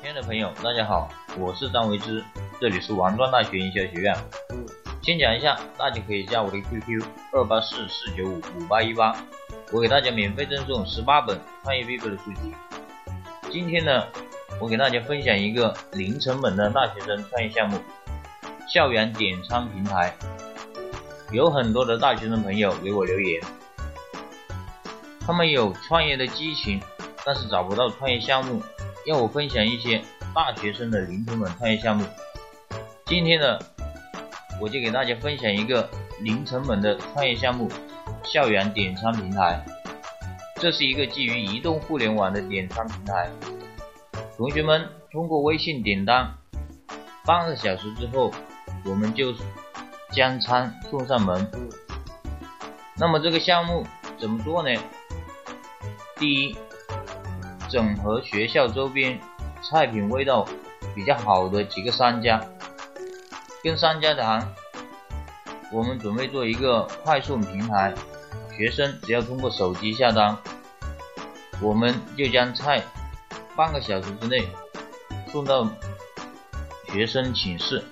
[0.00, 2.24] 亲爱的朋友，大家好，我是张维之，
[2.58, 4.16] 这里是王庄大学营销学院。
[5.02, 9.14] 先讲一下，大家可以加我的 QQ 二八四四九五五八一八，
[9.70, 12.54] 我给大家免费赠送十八本创业必备的书籍。
[13.52, 14.06] 今天呢，
[14.58, 17.78] 我给大家分享一个零成本的大学生创业项目——
[18.66, 20.16] 校园点餐平台。
[21.30, 23.38] 有很多的大学生朋友给我留言，
[25.26, 26.80] 他们有创业的激情，
[27.22, 28.62] 但是找不到创业项目。
[29.06, 30.02] 要我分享一些
[30.34, 32.04] 大学生的零成本创业项目。
[33.06, 33.58] 今天呢，
[34.60, 35.88] 我就给大家分享一个
[36.20, 37.70] 零成本的创业项目——
[38.22, 39.64] 校园点餐平台。
[40.56, 43.30] 这是一个基于移动互联网的点餐平台。
[44.36, 46.34] 同学们通过微信点单，
[47.24, 48.30] 半个小时之后，
[48.84, 49.34] 我们就
[50.12, 51.50] 将餐送上门。
[52.96, 53.86] 那么这个项目
[54.18, 54.78] 怎么做呢？
[56.16, 56.56] 第一。
[57.70, 59.18] 整合学校周边
[59.62, 60.44] 菜品味道
[60.92, 62.44] 比较好的几个商家，
[63.62, 64.52] 跟商家谈，
[65.70, 67.94] 我们准备做一个快送平台，
[68.56, 70.36] 学生只要通过手机下单，
[71.62, 72.82] 我们就将菜
[73.54, 74.48] 半个小时之内
[75.30, 75.68] 送到
[76.88, 77.84] 学生寝室。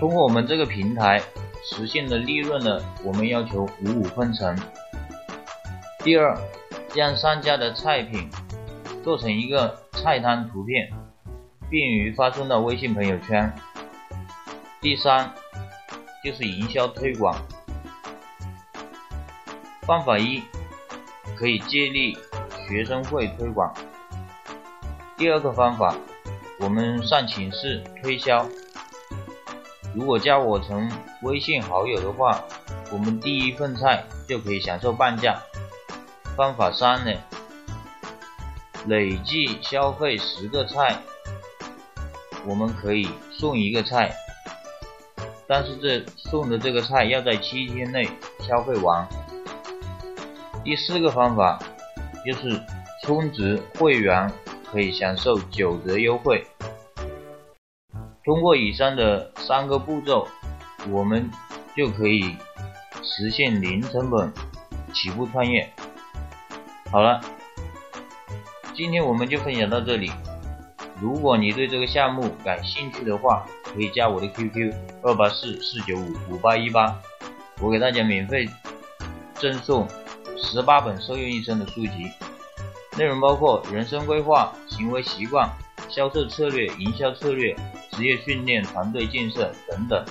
[0.00, 1.22] 通过我们这个平台
[1.70, 4.58] 实现的利润呢，我们要求五五分成。
[6.02, 6.34] 第二，
[6.94, 8.30] 将商家的菜品
[9.04, 10.90] 做成一个菜单图片，
[11.68, 13.52] 便于发送到微信朋友圈。
[14.80, 15.30] 第三，
[16.24, 17.36] 就是营销推广。
[19.82, 20.42] 方法一，
[21.36, 22.16] 可以借力
[22.66, 23.70] 学生会推广。
[25.18, 25.94] 第二个方法，
[26.60, 28.46] 我们上寝室推销。
[29.94, 30.90] 如果加我成
[31.24, 32.42] 微信好友的话，
[32.90, 35.38] 我们第一份菜就可以享受半价。
[36.40, 37.12] 方法三呢，
[38.86, 40.98] 累计消费十个菜，
[42.46, 44.10] 我们可以送一个菜，
[45.46, 48.08] 但是这送的这个菜要在七天内
[48.38, 49.06] 消费完。
[50.64, 51.62] 第四个方法
[52.24, 52.58] 就是
[53.04, 54.32] 充值会员
[54.72, 56.46] 可以享受九折优惠。
[58.24, 60.26] 通过以上的三个步骤，
[60.88, 61.30] 我们
[61.76, 62.34] 就可以
[63.02, 64.32] 实现零成本
[64.94, 65.70] 起步创业。
[66.90, 67.20] 好了，
[68.74, 70.10] 今天我们就分享到这里。
[71.00, 77.00] 如果你对这个项目感兴趣的话，可以加我的 QQ 二八四四九五五八一八，
[77.60, 78.48] 我给大家免费
[79.34, 79.86] 赠送
[80.36, 82.10] 十八本受用一生的书籍，
[82.98, 85.48] 内容包括人生规划、行为习惯、
[85.88, 87.54] 销售策略、营销策略、
[87.92, 90.04] 职业训练、团队建设等等。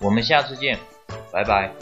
[0.00, 0.76] 我们下次见，
[1.32, 1.72] 拜拜。